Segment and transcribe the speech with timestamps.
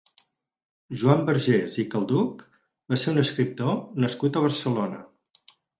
[1.01, 2.43] Joan Vergés i Calduch
[2.95, 5.07] va ser un escriptor nascut a Barcelona.